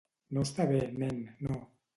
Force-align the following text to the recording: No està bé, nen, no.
No 0.37 0.45
està 0.47 0.65
bé, 0.71 0.81
nen, 1.05 1.23
no. 1.47 1.63